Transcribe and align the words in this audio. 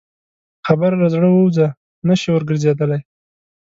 خبره 0.67 0.95
له 1.01 1.07
زړه 1.13 1.27
ووځه، 1.31 1.67
نه 2.07 2.13
شې 2.19 2.29
ورګرځېدلی. 2.31 2.99